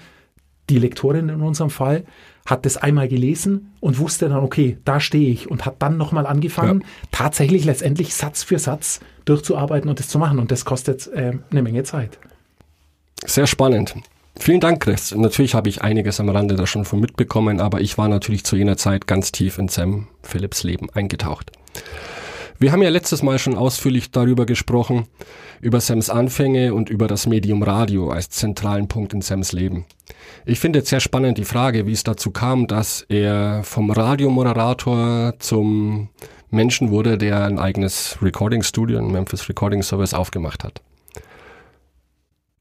die 0.71 0.79
Lektorin 0.79 1.29
in 1.29 1.41
unserem 1.41 1.71
Fall 1.71 2.05
hat 2.47 2.67
das 2.67 2.77
einmal 2.77 3.09
gelesen 3.09 3.73
und 3.81 3.99
wusste 3.99 4.29
dann, 4.29 4.39
okay, 4.39 4.79
da 4.85 5.01
stehe 5.01 5.31
ich 5.31 5.51
und 5.51 5.65
hat 5.65 5.77
dann 5.81 5.97
nochmal 5.97 6.27
angefangen, 6.27 6.85
tatsächlich 7.11 7.65
letztendlich 7.65 8.15
Satz 8.15 8.43
für 8.43 8.59
Satz 8.59 9.01
durchzuarbeiten 9.25 9.89
und 9.89 9.99
das 9.99 10.09
zu 10.09 10.19
machen. 10.19 10.39
Und 10.39 10.51
das 10.51 10.65
kostet 10.65 11.09
äh, 11.09 11.33
eine 11.51 11.63
Menge 11.63 11.83
Zeit. 11.83 12.19
Sehr 13.25 13.47
spannend. 13.47 13.95
Vielen 14.39 14.61
Dank, 14.61 14.83
Chris. 14.83 15.15
Natürlich 15.15 15.55
habe 15.55 15.69
ich 15.69 15.83
einiges 15.83 16.21
am 16.21 16.29
Rande 16.29 16.57
da 16.57 16.67
schon 16.67 16.85
von 16.85 17.01
mitbekommen, 17.01 17.61
aber 17.61 17.81
ich 17.81 17.97
war 17.99 18.09
natürlich 18.09 18.45
zu 18.45 18.57
jener 18.57 18.77
Zeit 18.77 19.07
ganz 19.07 19.31
tief 19.31 19.59
in 19.59 19.69
Sam 19.69 20.09
Phillips 20.23 20.63
Leben 20.63 20.91
eingetaucht. 20.91 21.53
Wir 22.63 22.71
haben 22.71 22.83
ja 22.83 22.91
letztes 22.91 23.25
Mal 23.25 23.41
schon 23.41 23.57
ausführlich 23.57 24.13
darüber 24.13 24.47
gesprochen, 24.47 25.09
über 25.61 25.81
Sams 25.81 26.11
Anfänge 26.11 26.75
und 26.75 26.91
über 26.91 27.09
das 27.09 27.27
Medium 27.27 27.65
Radio 27.65 28.11
als 28.11 28.31
zentralen 28.31 28.87
Punkt 28.87 29.13
in 29.13 29.21
Sams 29.21 29.51
Leben. 29.51 29.85
Ich 30.47 30.61
finde 30.61 30.79
jetzt 30.79 30.91
sehr 30.91 31.01
spannend 31.01 31.39
die 31.39 31.45
Frage, 31.45 31.89
wie 31.89 31.93
es 31.93 32.05
dazu 32.05 32.31
kam, 32.31 32.69
dass 32.69 33.05
er 33.09 33.65
vom 33.65 33.91
Radiomoderator 33.91 35.35
zum 35.41 36.11
Menschen 36.51 36.93
wurde, 36.93 37.19
der 37.19 37.47
ein 37.47 37.59
eigenes 37.59 38.19
Recording 38.23 38.63
Studio, 38.63 39.01
ein 39.01 39.11
Memphis 39.11 39.49
Recording 39.49 39.83
Service 39.83 40.15
aufgemacht 40.15 40.63
hat. 40.63 40.83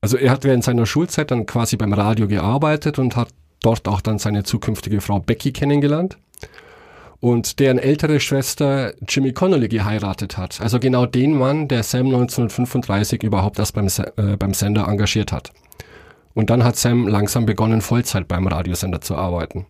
Also 0.01 0.17
er 0.17 0.31
hat 0.31 0.43
während 0.43 0.63
seiner 0.63 0.87
Schulzeit 0.87 1.29
dann 1.29 1.45
quasi 1.45 1.77
beim 1.77 1.93
Radio 1.93 2.27
gearbeitet 2.27 2.97
und 2.97 3.15
hat 3.15 3.27
dort 3.61 3.87
auch 3.87 4.01
dann 4.01 4.17
seine 4.17 4.41
zukünftige 4.41 4.99
Frau 4.99 5.19
Becky 5.19 5.51
kennengelernt 5.51 6.17
und 7.21 7.59
deren 7.59 7.77
ältere 7.77 8.19
Schwester 8.19 8.93
Jimmy 9.07 9.31
Connolly 9.31 9.69
geheiratet 9.69 10.37
hat. 10.37 10.59
Also 10.59 10.79
genau 10.79 11.05
den 11.05 11.37
Mann, 11.37 11.67
der 11.67 11.83
Sam 11.83 12.07
1935 12.07 13.23
überhaupt 13.23 13.59
erst 13.59 13.75
beim, 13.75 13.87
äh, 14.17 14.35
beim 14.37 14.53
Sender 14.53 14.87
engagiert 14.87 15.31
hat. 15.31 15.51
Und 16.33 16.49
dann 16.49 16.63
hat 16.63 16.75
Sam 16.75 17.07
langsam 17.07 17.45
begonnen, 17.45 17.81
Vollzeit 17.81 18.27
beim 18.27 18.47
Radiosender 18.47 19.01
zu 19.01 19.15
arbeiten. 19.15 19.65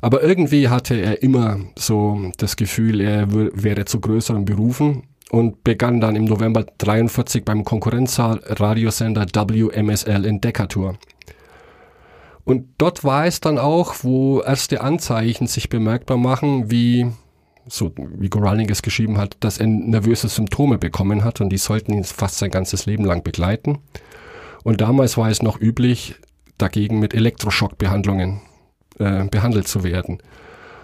Aber 0.00 0.22
irgendwie 0.22 0.68
hatte 0.68 0.94
er 0.94 1.22
immer 1.22 1.58
so 1.76 2.30
das 2.38 2.56
Gefühl, 2.56 3.00
er 3.00 3.26
wäre 3.30 3.84
zu 3.84 4.00
größeren 4.00 4.44
Berufen 4.44 5.02
und 5.30 5.64
begann 5.64 6.00
dann 6.00 6.16
im 6.16 6.24
November 6.24 6.64
43 6.78 7.44
beim 7.44 7.64
Konkurrenzradiosender 7.64 9.26
WMSL 9.26 10.24
in 10.24 10.40
Decatur. 10.40 10.96
Und 12.48 12.64
dort 12.78 13.04
war 13.04 13.26
es 13.26 13.40
dann 13.40 13.58
auch, 13.58 13.96
wo 14.04 14.40
erste 14.40 14.80
Anzeichen 14.80 15.46
sich 15.46 15.68
bemerkbar 15.68 16.16
machen, 16.16 16.70
wie, 16.70 17.06
so 17.68 17.92
wie 17.94 18.30
Goralnik 18.30 18.70
es 18.70 18.80
geschrieben 18.80 19.18
hat, 19.18 19.36
dass 19.40 19.58
er 19.58 19.66
nervöse 19.66 20.28
Symptome 20.28 20.78
bekommen 20.78 21.24
hat 21.24 21.42
und 21.42 21.50
die 21.50 21.58
sollten 21.58 21.92
ihn 21.92 22.04
fast 22.04 22.38
sein 22.38 22.50
ganzes 22.50 22.86
Leben 22.86 23.04
lang 23.04 23.22
begleiten. 23.22 23.80
Und 24.64 24.80
damals 24.80 25.18
war 25.18 25.28
es 25.28 25.42
noch 25.42 25.60
üblich, 25.60 26.14
dagegen 26.56 27.00
mit 27.00 27.12
Elektroschockbehandlungen 27.12 28.40
äh, 28.98 29.24
behandelt 29.24 29.68
zu 29.68 29.84
werden. 29.84 30.16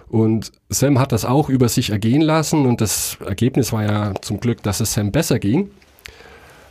Und 0.07 0.51
Sam 0.69 0.99
hat 0.99 1.13
das 1.13 1.25
auch 1.25 1.49
über 1.49 1.67
sich 1.67 1.89
ergehen 1.89 2.21
lassen 2.21 2.67
und 2.67 2.79
das 2.79 3.17
Ergebnis 3.25 3.73
war 3.73 3.83
ja 3.83 4.13
zum 4.21 4.39
Glück, 4.39 4.61
dass 4.61 4.81
es 4.81 4.93
Sam 4.93 5.11
besser 5.11 5.39
ging. 5.39 5.71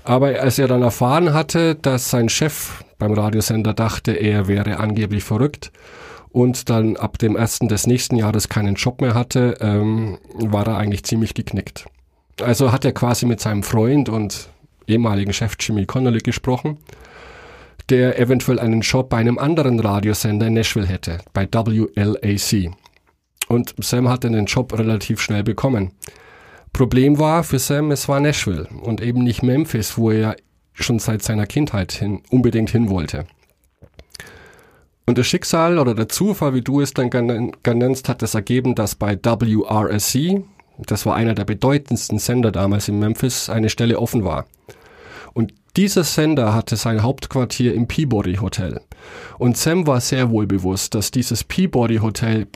Aber 0.05 0.39
als 0.39 0.59
er 0.59 0.69
dann 0.69 0.83
erfahren 0.83 1.33
hatte, 1.33 1.75
dass 1.75 2.11
sein 2.11 2.29
Chef 2.29 2.85
beim 2.99 3.13
Radiosender 3.13 3.73
dachte, 3.73 4.13
er 4.13 4.49
wäre 4.49 4.79
angeblich 4.79 5.25
verrückt 5.25 5.73
und 6.31 6.69
dann 6.69 6.97
ab 6.97 7.19
dem 7.19 7.37
ersten 7.37 7.69
des 7.69 7.87
nächsten 7.87 8.17
Jahres 8.17 8.49
keinen 8.49 8.75
Job 8.75 9.01
mehr 9.01 9.15
hatte, 9.15 9.57
ähm, 9.61 10.19
war 10.35 10.67
er 10.67 10.77
eigentlich 10.77 11.05
ziemlich 11.05 11.33
geknickt. 11.33 11.87
Also 12.43 12.71
hat 12.71 12.85
er 12.85 12.93
quasi 12.93 13.25
mit 13.25 13.41
seinem 13.41 13.63
Freund 13.63 14.09
und 14.09 14.51
ehemaligen 14.87 15.33
Chef 15.33 15.57
Jimmy 15.59 15.87
Connolly 15.87 16.19
gesprochen, 16.19 16.79
der 17.89 18.19
eventuell 18.19 18.59
einen 18.59 18.83
Job 18.83 19.09
bei 19.09 19.19
einem 19.19 19.39
anderen 19.39 19.81
Radiosender 19.81 20.49
in 20.49 20.55
Nashville 20.55 20.87
hätte, 20.87 21.19
bei 21.33 21.47
WLAC. 21.47 22.73
Und 23.49 23.75
Sam 23.79 24.09
hatte 24.09 24.31
den 24.31 24.47
Job 24.47 24.77
relativ 24.77 25.21
schnell 25.21 25.45
bekommen. 25.45 25.93
Problem 26.75 27.21
war 27.21 27.45
für 27.45 27.61
Sam, 27.61 27.93
es 27.93 28.09
war 28.09 28.19
Nashville 28.19 28.67
und 28.83 29.01
eben 29.01 29.23
nicht 29.23 29.45
Memphis, 29.45 29.97
wo 29.97 30.11
er 30.11 30.35
schon 30.73 30.99
seit 30.99 31.23
seiner 31.23 31.47
Kindheit 31.47 31.93
hin, 31.93 32.21
unbedingt 32.31 32.69
hin 32.69 32.91
wollte. 32.91 33.27
Und 35.07 35.17
das 35.17 35.29
Schicksal 35.29 35.79
oder 35.79 35.95
der 35.95 36.09
Zufall, 36.09 36.53
wie 36.53 36.63
du 36.63 36.81
es 36.81 36.93
dann 36.93 37.11
genannt 37.11 38.09
hat 38.09 38.25
es 38.25 38.35
ergeben, 38.35 38.75
dass 38.75 38.97
bei 38.97 39.17
WRSC, 39.17 40.43
das 40.79 41.07
war 41.07 41.15
einer 41.15 41.37
der 41.37 41.45
bedeutendsten 41.45 42.19
Sender 42.19 42.51
damals 42.51 42.89
in 42.89 42.99
Memphis, 42.99 43.49
eine 43.49 43.71
Stelle 43.71 44.01
offen 44.01 44.25
war. 44.25 44.47
Und 45.33 45.55
dieser 45.77 46.03
Sender 46.03 46.55
hatte 46.55 46.75
sein 46.75 47.05
Hauptquartier 47.05 47.73
im 47.73 47.87
Peabody 47.87 48.35
Hotel. 48.35 48.81
Und 49.39 49.57
Sam 49.57 49.87
war 49.87 50.01
sehr 50.01 50.29
wohl 50.31 50.49
bewusst, 50.49 50.97
dass 50.97 51.13
dieses 51.13 51.45
Peabody 51.45 51.99
Hotel 51.99 52.49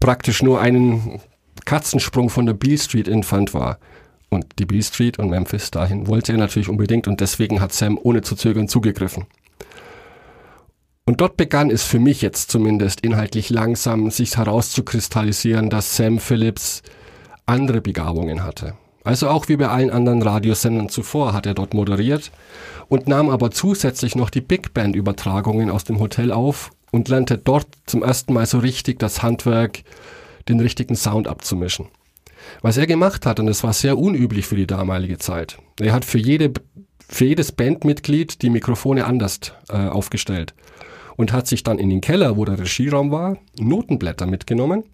praktisch 0.00 0.42
nur 0.42 0.60
einen 0.60 1.20
Katzensprung 1.66 2.30
von 2.30 2.46
der 2.46 2.54
Beale 2.54 2.78
Street 2.78 3.08
entfernt 3.08 3.52
war. 3.52 3.78
Und 4.30 4.46
die 4.58 4.64
Beale 4.64 4.82
Street 4.82 5.18
und 5.18 5.28
Memphis 5.28 5.70
dahin 5.70 6.06
wollte 6.06 6.32
er 6.32 6.38
natürlich 6.38 6.70
unbedingt 6.70 7.06
und 7.06 7.20
deswegen 7.20 7.60
hat 7.60 7.74
Sam 7.74 7.98
ohne 8.02 8.22
zu 8.22 8.34
zögern 8.34 8.68
zugegriffen. 8.68 9.26
Und 11.04 11.20
dort 11.20 11.36
begann 11.36 11.70
es 11.70 11.84
für 11.84 12.00
mich 12.00 12.20
jetzt 12.22 12.50
zumindest 12.50 13.02
inhaltlich 13.02 13.50
langsam 13.50 14.10
sich 14.10 14.36
herauszukristallisieren, 14.36 15.70
dass 15.70 15.96
Sam 15.96 16.18
Phillips 16.18 16.82
andere 17.44 17.80
Begabungen 17.80 18.42
hatte. 18.42 18.74
Also 19.04 19.28
auch 19.28 19.48
wie 19.48 19.56
bei 19.56 19.68
allen 19.68 19.90
anderen 19.90 20.20
Radiosendern 20.20 20.88
zuvor 20.88 21.32
hat 21.32 21.46
er 21.46 21.54
dort 21.54 21.74
moderiert 21.74 22.32
und 22.88 23.06
nahm 23.06 23.30
aber 23.30 23.52
zusätzlich 23.52 24.16
noch 24.16 24.30
die 24.30 24.40
Big 24.40 24.74
Band 24.74 24.96
Übertragungen 24.96 25.70
aus 25.70 25.84
dem 25.84 26.00
Hotel 26.00 26.32
auf 26.32 26.72
und 26.90 27.08
lernte 27.08 27.38
dort 27.38 27.68
zum 27.86 28.02
ersten 28.02 28.32
Mal 28.32 28.46
so 28.46 28.58
richtig 28.58 28.98
das 28.98 29.22
Handwerk 29.22 29.84
den 30.48 30.60
richtigen 30.60 30.96
Sound 30.96 31.28
abzumischen. 31.28 31.88
Was 32.62 32.76
er 32.76 32.86
gemacht 32.86 33.26
hat, 33.26 33.40
und 33.40 33.48
es 33.48 33.64
war 33.64 33.72
sehr 33.72 33.98
unüblich 33.98 34.46
für 34.46 34.56
die 34.56 34.66
damalige 34.66 35.18
Zeit, 35.18 35.58
er 35.80 35.92
hat 35.92 36.04
für, 36.04 36.18
jede, 36.18 36.52
für 37.08 37.24
jedes 37.24 37.52
Bandmitglied 37.52 38.42
die 38.42 38.50
Mikrofone 38.50 39.04
anders 39.04 39.40
äh, 39.68 39.76
aufgestellt 39.76 40.54
und 41.16 41.32
hat 41.32 41.46
sich 41.46 41.62
dann 41.62 41.78
in 41.78 41.90
den 41.90 42.00
Keller, 42.00 42.36
wo 42.36 42.44
der 42.44 42.58
Regieraum 42.58 43.10
war, 43.10 43.38
Notenblätter 43.58 44.26
mitgenommen, 44.26 44.84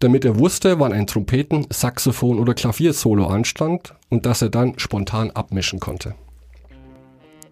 damit 0.00 0.24
er 0.24 0.38
wusste, 0.38 0.78
wann 0.80 0.92
ein 0.92 1.06
Trompeten, 1.06 1.66
Saxophon 1.70 2.38
oder 2.38 2.54
Klaviersolo 2.54 3.26
anstand 3.26 3.94
und 4.08 4.26
dass 4.26 4.42
er 4.42 4.48
dann 4.48 4.78
spontan 4.78 5.30
abmischen 5.30 5.80
konnte. 5.80 6.14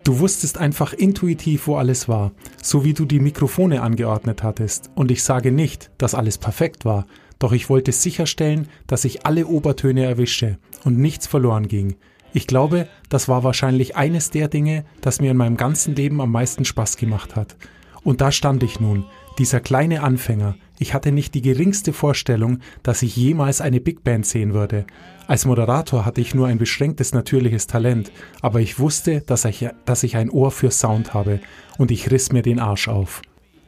Du 0.05 0.21
wusstest 0.21 0.57
einfach 0.57 0.93
intuitiv, 0.93 1.67
wo 1.67 1.77
alles 1.77 2.09
war, 2.09 2.31
so 2.63 2.85
wie 2.85 2.95
du 2.95 3.07
die 3.07 3.19
Mikrofone 3.19 3.83
angeordnet 3.83 4.45
hattest. 4.45 4.91
Und 4.95 5.11
ich 5.11 5.25
sage 5.25 5.51
nicht, 5.51 5.91
dass 5.99 6.15
alles 6.15 6.39
perfekt 6.39 6.85
war, 6.85 7.07
doch 7.39 7.53
ich 7.53 7.69
wollte 7.69 7.93
sicherstellen, 7.93 8.69
dass 8.87 9.05
ich 9.05 9.27
alle 9.27 9.47
Obertöne 9.47 10.05
erwischte 10.05 10.59
und 10.85 10.99
nichts 10.99 11.27
verloren 11.27 11.69
ging. 11.69 11.97
Ich 12.33 12.47
glaube, 12.47 12.89
das 13.09 13.29
war 13.29 13.45
wahrscheinlich 13.45 13.97
eines 13.97 14.31
der 14.31 14.49
Dinge, 14.49 14.85
das 15.01 15.21
mir 15.21 15.31
in 15.31 15.37
meinem 15.37 15.57
ganzen 15.57 15.95
Leben 15.95 16.21
am 16.21 16.33
meisten 16.33 16.65
Spaß 16.65 16.97
gemacht 16.97 17.37
hat. 17.37 17.57
Und 18.05 18.21
da 18.21 18.31
stand 18.31 18.63
ich 18.63 18.79
nun, 18.79 19.05
dieser 19.39 19.61
kleine 19.61 20.03
Anfänger. 20.03 20.57
Ich 20.79 20.95
hatte 20.95 21.13
nicht 21.13 21.35
die 21.35 21.43
geringste 21.43 21.93
Vorstellung, 21.93 22.61
dass 22.83 23.03
ich 23.03 23.17
jemals 23.17 23.61
eine 23.61 23.81
Big 23.81 24.05
Band 24.05 24.27
sehen 24.27 24.55
würde. 24.55 24.87
Als 25.27 25.45
Moderator 25.45 26.05
hatte 26.05 26.21
ich 26.21 26.35
nur 26.35 26.47
ein 26.47 26.59
beschränktes 26.59 27.13
natürliches 27.13 27.67
Talent, 27.67 28.13
aber 28.43 28.61
ich 28.61 28.79
wusste, 28.79 29.23
dass 29.23 29.45
ich, 29.45 29.69
dass 29.85 30.03
ich 30.03 30.17
ein 30.17 30.31
Ohr 30.31 30.51
für 30.51 30.71
Sound 30.71 31.15
habe 31.15 31.41
und 31.79 31.91
ich 31.91 32.11
riss 32.11 32.33
mir 32.33 32.43
den 32.43 32.61
Arsch 32.61 32.89
auf. 32.89 33.23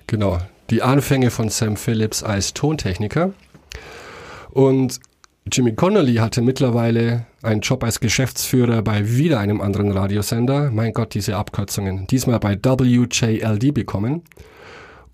Genau, 0.06 0.38
die 0.70 0.82
Anfänge 0.82 1.30
von 1.30 1.48
Sam 1.48 1.76
Phillips 1.76 2.22
als 2.22 2.54
Tontechniker 2.54 3.32
und 4.50 5.00
Jimmy 5.50 5.74
Connolly 5.74 6.16
hatte 6.16 6.42
mittlerweile 6.42 7.26
einen 7.42 7.60
Job 7.60 7.82
als 7.82 8.00
Geschäftsführer 8.00 8.82
bei 8.82 9.16
wieder 9.16 9.38
einem 9.40 9.60
anderen 9.60 9.92
Radiosender. 9.92 10.70
Mein 10.70 10.92
Gott, 10.92 11.14
diese 11.14 11.36
Abkürzungen. 11.36 12.06
Diesmal 12.06 12.38
bei 12.38 12.56
WJLD 12.56 13.72
bekommen. 13.72 14.22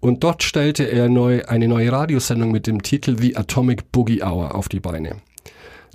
Und 0.00 0.24
dort 0.24 0.42
stellte 0.42 0.84
er 0.84 1.08
neu, 1.08 1.44
eine 1.46 1.68
neue 1.68 1.92
Radiosendung 1.92 2.50
mit 2.50 2.66
dem 2.66 2.82
Titel 2.82 3.16
The 3.18 3.36
Atomic 3.36 3.90
Boogie 3.92 4.22
Hour 4.22 4.54
auf 4.54 4.68
die 4.68 4.80
Beine. 4.80 5.16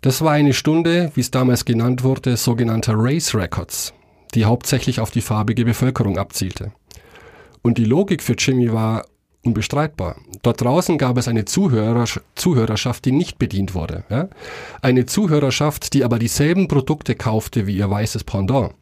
Das 0.01 0.21
war 0.21 0.31
eine 0.31 0.53
Stunde, 0.53 1.11
wie 1.15 1.21
es 1.21 1.31
damals 1.31 1.65
genannt 1.65 2.03
wurde, 2.03 2.37
sogenannter 2.37 2.93
Race 2.95 3.35
Records, 3.35 3.93
die 4.33 4.45
hauptsächlich 4.45 5.01
auf 5.01 5.11
die 5.11 5.21
farbige 5.21 5.65
Bevölkerung 5.65 6.17
abzielte. 6.17 6.71
Und 7.61 7.77
die 7.77 7.85
Logik 7.85 8.23
für 8.23 8.33
Jimmy 8.33 8.71
war, 8.71 9.05
unbestreitbar. 9.49 10.15
Dort 10.41 10.61
draußen 10.61 10.97
gab 10.97 11.17
es 11.17 11.27
eine 11.27 11.45
Zuhörer, 11.45 12.05
Zuhörerschaft, 12.35 13.05
die 13.05 13.11
nicht 13.11 13.37
bedient 13.39 13.75
wurde. 13.75 14.03
Ja? 14.09 14.29
Eine 14.81 15.05
Zuhörerschaft, 15.05 15.93
die 15.93 16.03
aber 16.03 16.19
dieselben 16.19 16.67
Produkte 16.67 17.15
kaufte 17.15 17.67
wie 17.67 17.77
ihr 17.77 17.89
weißes 17.89 18.23
Pendant. 18.23 18.73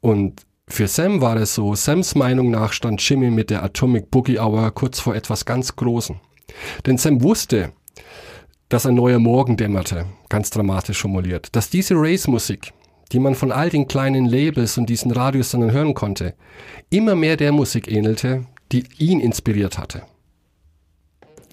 Und 0.00 0.42
für 0.68 0.86
Sam 0.86 1.20
war 1.20 1.36
es 1.36 1.54
so, 1.54 1.74
Sams 1.74 2.14
Meinung 2.14 2.50
nach 2.50 2.72
stand 2.72 3.06
Jimmy 3.06 3.30
mit 3.30 3.50
der 3.50 3.62
Atomic 3.62 4.10
Boogie 4.10 4.38
Hour 4.38 4.70
kurz 4.72 5.00
vor 5.00 5.14
etwas 5.14 5.44
ganz 5.44 5.74
Großem. 5.74 6.16
Denn 6.86 6.98
Sam 6.98 7.22
wusste, 7.22 7.72
dass 8.68 8.84
ein 8.84 8.94
neuer 8.94 9.18
Morgen 9.18 9.56
dämmerte, 9.56 10.04
ganz 10.28 10.50
dramatisch 10.50 11.00
formuliert, 11.00 11.48
dass 11.56 11.70
diese 11.70 11.94
Race-Musik, 11.96 12.72
die 13.12 13.18
man 13.18 13.34
von 13.34 13.50
all 13.50 13.70
den 13.70 13.88
kleinen 13.88 14.26
Labels 14.26 14.76
und 14.76 14.90
diesen 14.90 15.10
Radiosendern 15.10 15.72
hören 15.72 15.94
konnte, 15.94 16.34
immer 16.90 17.14
mehr 17.14 17.38
der 17.38 17.52
Musik 17.52 17.90
ähnelte, 17.90 18.44
die 18.72 18.84
ihn 18.98 19.20
inspiriert 19.20 19.78
hatte. 19.78 20.02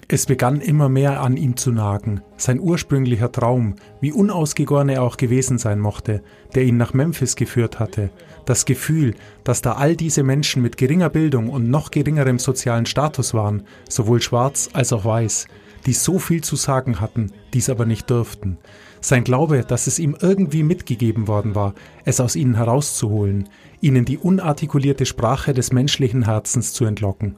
Es 0.08 0.26
begann 0.26 0.60
immer 0.60 0.88
mehr 0.88 1.20
an 1.20 1.36
ihm 1.36 1.56
zu 1.56 1.72
nagen, 1.72 2.20
sein 2.36 2.60
ursprünglicher 2.60 3.32
Traum, 3.32 3.74
wie 4.00 4.12
unausgegoren 4.12 4.88
er 4.88 5.02
auch 5.02 5.16
gewesen 5.16 5.58
sein 5.58 5.80
mochte, 5.80 6.22
der 6.54 6.62
ihn 6.62 6.76
nach 6.76 6.94
Memphis 6.94 7.34
geführt 7.34 7.80
hatte, 7.80 8.10
das 8.44 8.66
Gefühl, 8.66 9.16
dass 9.42 9.62
da 9.62 9.72
all 9.72 9.96
diese 9.96 10.22
Menschen 10.22 10.62
mit 10.62 10.76
geringer 10.76 11.10
Bildung 11.10 11.48
und 11.48 11.70
noch 11.70 11.90
geringerem 11.90 12.38
sozialen 12.38 12.86
Status 12.86 13.34
waren, 13.34 13.64
sowohl 13.88 14.22
schwarz 14.22 14.68
als 14.72 14.92
auch 14.92 15.04
weiß, 15.04 15.48
die 15.86 15.92
so 15.92 16.20
viel 16.20 16.44
zu 16.44 16.54
sagen 16.54 17.00
hatten, 17.00 17.32
dies 17.52 17.68
aber 17.68 17.84
nicht 17.84 18.08
durften. 18.08 18.58
Sein 19.00 19.24
Glaube, 19.24 19.64
dass 19.64 19.86
es 19.86 19.98
ihm 19.98 20.16
irgendwie 20.20 20.62
mitgegeben 20.62 21.28
worden 21.28 21.54
war, 21.54 21.74
es 22.04 22.20
aus 22.20 22.36
ihnen 22.36 22.54
herauszuholen, 22.54 23.48
ihnen 23.80 24.04
die 24.04 24.18
unartikulierte 24.18 25.06
Sprache 25.06 25.54
des 25.54 25.72
menschlichen 25.72 26.24
Herzens 26.24 26.72
zu 26.72 26.84
entlocken. 26.84 27.36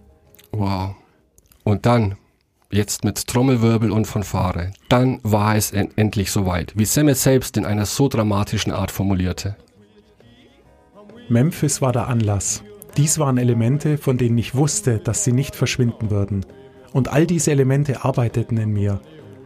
Wow. 0.52 0.94
Und 1.64 1.84
dann, 1.86 2.16
jetzt 2.70 3.04
mit 3.04 3.26
Trommelwirbel 3.26 3.90
und 3.90 4.06
Fanfare, 4.06 4.72
dann 4.88 5.20
war 5.22 5.56
es 5.56 5.72
en 5.72 5.90
endlich 5.96 6.30
soweit, 6.30 6.72
wie 6.76 6.84
Sam 6.84 7.08
es 7.08 7.22
selbst 7.22 7.56
in 7.56 7.64
einer 7.64 7.86
so 7.86 8.08
dramatischen 8.08 8.72
Art 8.72 8.90
formulierte. 8.90 9.56
Memphis 11.28 11.82
war 11.82 11.92
der 11.92 12.08
Anlass. 12.08 12.62
Dies 12.96 13.18
waren 13.18 13.36
Elemente, 13.36 13.98
von 13.98 14.16
denen 14.16 14.38
ich 14.38 14.54
wusste, 14.54 14.98
dass 14.98 15.24
sie 15.24 15.32
nicht 15.32 15.54
verschwinden 15.54 16.10
würden. 16.10 16.46
Und 16.92 17.12
all 17.12 17.26
diese 17.26 17.50
Elemente 17.50 18.04
arbeiteten 18.04 18.56
in 18.56 18.72
mir. 18.72 19.00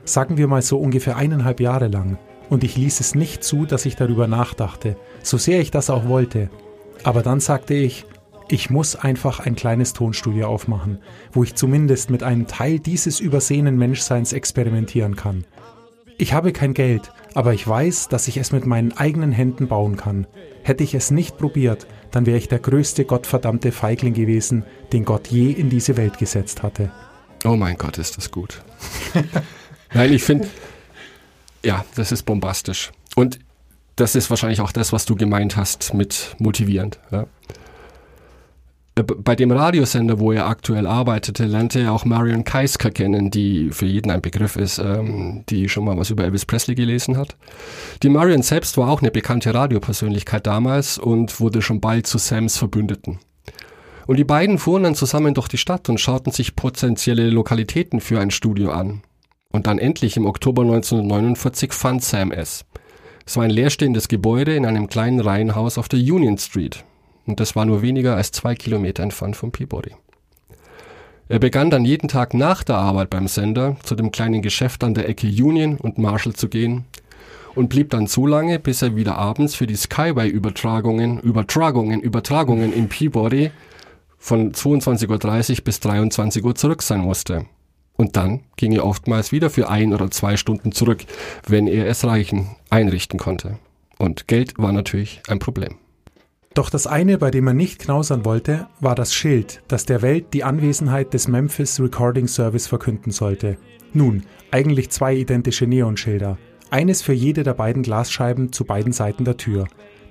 Sagen 0.04 0.36
wir 0.36 0.48
mal 0.48 0.62
so 0.62 0.78
ungefähr 0.78 1.16
eineinhalb 1.16 1.60
Jahre 1.60 1.88
lang. 1.88 2.18
Und 2.48 2.64
ich 2.64 2.76
ließ 2.76 3.00
es 3.00 3.14
nicht 3.14 3.44
zu, 3.44 3.66
dass 3.66 3.86
ich 3.86 3.96
darüber 3.96 4.26
nachdachte, 4.26 4.96
so 5.22 5.38
sehr 5.38 5.60
ich 5.60 5.70
das 5.70 5.90
auch 5.90 6.06
wollte. 6.06 6.50
Aber 7.04 7.22
dann 7.22 7.40
sagte 7.40 7.74
ich, 7.74 8.04
ich 8.48 8.68
muss 8.68 8.96
einfach 8.96 9.40
ein 9.40 9.56
kleines 9.56 9.94
Tonstudio 9.94 10.46
aufmachen, 10.46 10.98
wo 11.32 11.42
ich 11.42 11.54
zumindest 11.54 12.10
mit 12.10 12.22
einem 12.22 12.46
Teil 12.46 12.78
dieses 12.78 13.20
übersehenen 13.20 13.78
Menschseins 13.78 14.32
experimentieren 14.32 15.16
kann. 15.16 15.44
Ich 16.18 16.34
habe 16.34 16.52
kein 16.52 16.74
Geld, 16.74 17.10
aber 17.34 17.54
ich 17.54 17.66
weiß, 17.66 18.08
dass 18.08 18.28
ich 18.28 18.36
es 18.36 18.52
mit 18.52 18.66
meinen 18.66 18.92
eigenen 18.92 19.32
Händen 19.32 19.68
bauen 19.68 19.96
kann. 19.96 20.26
Hätte 20.62 20.84
ich 20.84 20.94
es 20.94 21.10
nicht 21.10 21.38
probiert, 21.38 21.86
dann 22.10 22.26
wäre 22.26 22.36
ich 22.36 22.48
der 22.48 22.58
größte 22.58 23.04
gottverdammte 23.04 23.72
Feigling 23.72 24.12
gewesen, 24.12 24.64
den 24.92 25.04
Gott 25.04 25.28
je 25.28 25.50
in 25.50 25.70
diese 25.70 25.96
Welt 25.96 26.18
gesetzt 26.18 26.62
hatte. 26.62 26.92
Oh 27.44 27.56
mein 27.56 27.76
Gott, 27.76 27.98
ist 27.98 28.18
das 28.18 28.30
gut. 28.30 28.62
Nein, 29.94 30.12
ich 30.12 30.22
finde, 30.22 30.48
ja, 31.64 31.84
das 31.94 32.12
ist 32.12 32.24
bombastisch. 32.24 32.90
Und 33.14 33.38
das 33.96 34.14
ist 34.14 34.30
wahrscheinlich 34.30 34.60
auch 34.60 34.72
das, 34.72 34.92
was 34.92 35.04
du 35.04 35.16
gemeint 35.16 35.56
hast 35.56 35.94
mit 35.94 36.34
motivierend. 36.38 36.98
Ja. 37.10 37.26
Äh, 38.94 39.02
bei 39.02 39.36
dem 39.36 39.50
Radiosender, 39.50 40.18
wo 40.18 40.32
er 40.32 40.46
aktuell 40.46 40.86
arbeitete, 40.86 41.44
lernte 41.44 41.80
er 41.80 41.92
auch 41.92 42.04
Marion 42.04 42.44
Keisker 42.44 42.90
kennen, 42.90 43.30
die 43.30 43.70
für 43.70 43.86
jeden 43.86 44.10
ein 44.10 44.22
Begriff 44.22 44.56
ist, 44.56 44.78
ähm, 44.78 45.44
die 45.48 45.68
schon 45.68 45.84
mal 45.84 45.96
was 45.96 46.10
über 46.10 46.24
Elvis 46.24 46.46
Presley 46.46 46.74
gelesen 46.74 47.16
hat. 47.16 47.36
Die 48.02 48.08
Marion 48.08 48.42
selbst 48.42 48.76
war 48.76 48.88
auch 48.88 49.02
eine 49.02 49.10
bekannte 49.10 49.54
Radiopersönlichkeit 49.54 50.46
damals 50.46 50.98
und 50.98 51.40
wurde 51.40 51.62
schon 51.62 51.80
bald 51.80 52.06
zu 52.06 52.18
Sams 52.18 52.56
Verbündeten. 52.56 53.18
Und 54.06 54.16
die 54.16 54.24
beiden 54.24 54.58
fuhren 54.58 54.82
dann 54.82 54.94
zusammen 54.94 55.32
durch 55.32 55.48
die 55.48 55.58
Stadt 55.58 55.88
und 55.88 56.00
schauten 56.00 56.32
sich 56.32 56.56
potenzielle 56.56 57.30
Lokalitäten 57.30 58.00
für 58.00 58.20
ein 58.20 58.30
Studio 58.30 58.72
an. 58.72 59.02
Und 59.52 59.66
dann 59.66 59.78
endlich 59.78 60.16
im 60.16 60.26
Oktober 60.26 60.62
1949 60.62 61.72
fand 61.72 62.02
Sam 62.02 62.32
es. 62.32 62.64
Es 63.26 63.36
war 63.36 63.44
ein 63.44 63.50
leerstehendes 63.50 64.08
Gebäude 64.08 64.56
in 64.56 64.66
einem 64.66 64.88
kleinen 64.88 65.20
Reihenhaus 65.20 65.78
auf 65.78 65.88
der 65.88 66.00
Union 66.00 66.38
Street. 66.38 66.84
Und 67.26 67.38
das 67.38 67.54
war 67.54 67.64
nur 67.64 67.82
weniger 67.82 68.16
als 68.16 68.32
zwei 68.32 68.54
Kilometer 68.54 69.02
entfernt 69.02 69.36
vom 69.36 69.52
Peabody. 69.52 69.92
Er 71.28 71.38
begann 71.38 71.70
dann 71.70 71.84
jeden 71.84 72.08
Tag 72.08 72.34
nach 72.34 72.62
der 72.62 72.76
Arbeit 72.76 73.10
beim 73.10 73.28
Sender 73.28 73.76
zu 73.84 73.94
dem 73.94 74.10
kleinen 74.10 74.42
Geschäft 74.42 74.82
an 74.82 74.94
der 74.94 75.08
Ecke 75.08 75.28
Union 75.28 75.76
und 75.76 75.98
Marshall 75.98 76.32
zu 76.32 76.48
gehen 76.48 76.84
und 77.54 77.68
blieb 77.68 77.90
dann 77.90 78.06
so 78.06 78.26
lange, 78.26 78.58
bis 78.58 78.82
er 78.82 78.96
wieder 78.96 79.16
abends 79.16 79.54
für 79.54 79.66
die 79.66 79.76
Skyway-Übertragungen, 79.76 81.20
Übertragungen, 81.20 82.00
Übertragungen 82.00 82.72
in 82.72 82.88
Peabody 82.88 83.50
von 84.18 84.52
22.30 84.52 85.58
Uhr 85.58 85.64
bis 85.64 85.80
23 85.80 86.44
Uhr 86.44 86.54
zurück 86.54 86.82
sein 86.82 87.00
musste. 87.00 87.46
Und 87.96 88.16
dann 88.16 88.40
ging 88.56 88.72
er 88.72 88.86
oftmals 88.86 89.32
wieder 89.32 89.50
für 89.50 89.68
ein 89.68 89.92
oder 89.92 90.10
zwei 90.10 90.36
Stunden 90.36 90.72
zurück, 90.72 91.04
wenn 91.46 91.66
er 91.66 91.86
es 91.86 92.04
reichen 92.04 92.56
einrichten 92.70 93.18
konnte. 93.18 93.58
Und 93.98 94.26
Geld 94.28 94.54
war 94.58 94.72
natürlich 94.72 95.22
ein 95.28 95.38
Problem. 95.38 95.76
Doch 96.54 96.68
das 96.68 96.86
eine, 96.86 97.16
bei 97.16 97.30
dem 97.30 97.46
er 97.46 97.54
nicht 97.54 97.78
knausern 97.78 98.24
wollte, 98.24 98.66
war 98.80 98.94
das 98.94 99.14
Schild, 99.14 99.62
das 99.68 99.86
der 99.86 100.02
Welt 100.02 100.34
die 100.34 100.44
Anwesenheit 100.44 101.14
des 101.14 101.26
Memphis 101.28 101.80
Recording 101.80 102.28
Service 102.28 102.66
verkünden 102.66 103.10
sollte. 103.10 103.56
Nun, 103.94 104.24
eigentlich 104.50 104.90
zwei 104.90 105.14
identische 105.14 105.66
Neonschilder, 105.66 106.36
eines 106.70 107.00
für 107.00 107.14
jede 107.14 107.42
der 107.42 107.54
beiden 107.54 107.82
Glasscheiben 107.82 108.52
zu 108.52 108.64
beiden 108.64 108.92
Seiten 108.92 109.24
der 109.24 109.38
Tür. 109.38 109.66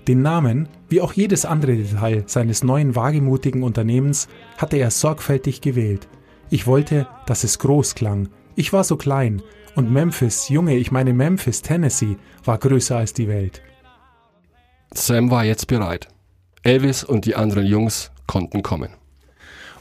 Den 0.08 0.24
Namen, 0.24 0.68
wie 0.90 1.02
auch 1.02 1.14
jedes 1.14 1.46
andere 1.46 1.76
Detail 1.76 2.24
seines 2.26 2.64
neuen 2.64 2.96
wagemutigen 2.96 3.62
Unternehmens, 3.62 4.28
hatte 4.58 4.78
er 4.78 4.90
sorgfältig 4.90 5.62
gewählt. 5.62 6.08
Ich 6.54 6.68
wollte, 6.68 7.08
dass 7.26 7.46
es 7.46 7.60
groß 7.60 7.96
klang. 7.96 8.28
Ich 8.56 8.74
war 8.74 8.84
so 8.84 8.98
klein. 8.98 9.42
Und 9.76 9.90
Memphis, 9.90 10.50
Junge, 10.50 10.76
ich 10.76 10.92
meine 10.92 11.14
Memphis, 11.14 11.62
Tennessee, 11.62 12.18
war 12.44 12.58
größer 12.58 12.98
als 12.98 13.14
die 13.14 13.30
Welt. 13.30 13.62
Sam 14.94 15.32
war 15.32 15.46
jetzt 15.46 15.68
bereit. 15.68 16.10
Elvis 16.62 17.06
und 17.06 17.24
die 17.24 17.36
anderen 17.36 17.66
Jungs 17.66 18.12
konnten 18.28 18.64
kommen. 18.64 18.90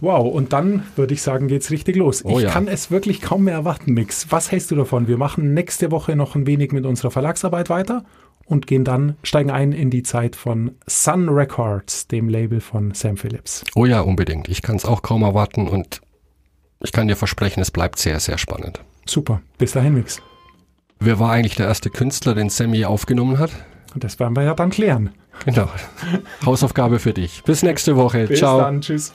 Wow, 0.00 0.32
und 0.32 0.52
dann 0.52 0.84
würde 0.94 1.12
ich 1.12 1.22
sagen, 1.22 1.48
geht's 1.48 1.72
richtig 1.72 1.96
los. 1.96 2.24
Oh 2.24 2.38
ich 2.38 2.44
ja. 2.44 2.50
kann 2.52 2.68
es 2.68 2.92
wirklich 2.92 3.20
kaum 3.20 3.44
mehr 3.44 3.54
erwarten, 3.54 3.92
Mix. 3.92 4.30
Was 4.30 4.52
hältst 4.52 4.70
du 4.70 4.76
davon? 4.76 5.08
Wir 5.08 5.18
machen 5.18 5.52
nächste 5.52 5.90
Woche 5.90 6.14
noch 6.14 6.36
ein 6.36 6.46
wenig 6.46 6.70
mit 6.70 6.86
unserer 6.86 7.10
Verlagsarbeit 7.10 7.68
weiter 7.68 8.04
und 8.44 8.68
gehen 8.68 8.84
dann, 8.84 9.16
steigen 9.24 9.50
ein 9.50 9.72
in 9.72 9.90
die 9.90 10.04
Zeit 10.04 10.36
von 10.36 10.76
Sun 10.86 11.28
Records, 11.28 12.06
dem 12.06 12.28
Label 12.28 12.60
von 12.60 12.94
Sam 12.94 13.16
Phillips. 13.16 13.64
Oh 13.74 13.86
ja, 13.86 14.02
unbedingt. 14.02 14.48
Ich 14.48 14.62
kann 14.62 14.76
es 14.76 14.84
auch 14.84 15.02
kaum 15.02 15.22
erwarten 15.22 15.66
und 15.66 16.00
ich 16.82 16.92
kann 16.92 17.08
dir 17.08 17.16
versprechen, 17.16 17.60
es 17.60 17.70
bleibt 17.70 17.99
sehr, 17.99 18.20
sehr 18.20 18.38
spannend. 18.38 18.80
Super. 19.06 19.42
Bis 19.58 19.72
dahin, 19.72 19.94
Mix. 19.94 20.20
Wer 20.99 21.18
war 21.18 21.30
eigentlich 21.30 21.56
der 21.56 21.66
erste 21.66 21.90
Künstler, 21.90 22.34
den 22.34 22.50
Sam 22.50 22.75
je 22.75 22.84
aufgenommen 22.84 23.38
hat? 23.38 23.50
Und 23.94 24.04
das 24.04 24.18
werden 24.18 24.37
wir 24.37 24.42
ja 24.42 24.54
dann 24.54 24.70
klären. 24.70 25.10
Genau. 25.44 25.68
Hausaufgabe 26.46 26.99
für 26.99 27.12
dich. 27.12 27.42
Bis 27.44 27.62
nächste 27.62 27.96
Woche. 27.96 28.26
Bis 28.26 28.38
Ciao. 28.38 28.60
dann. 28.60 28.80
Tschüss. 28.80 29.12